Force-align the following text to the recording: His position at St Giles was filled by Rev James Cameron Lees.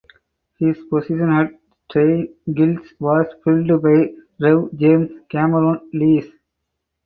His 0.57 0.79
position 0.89 1.29
at 1.29 1.51
St 1.93 2.31
Giles 2.51 2.87
was 2.97 3.27
filled 3.43 3.83
by 3.83 4.11
Rev 4.39 4.73
James 4.75 5.11
Cameron 5.29 5.91
Lees. 5.93 6.25